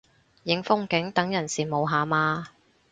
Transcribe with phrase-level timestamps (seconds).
[0.45, 2.47] 影風景等人羨慕下嘛